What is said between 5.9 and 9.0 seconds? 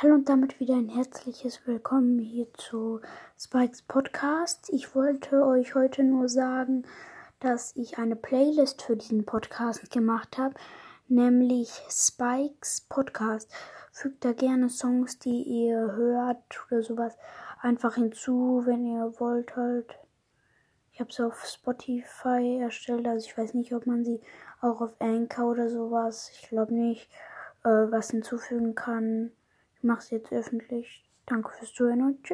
nur sagen, dass ich eine Playlist für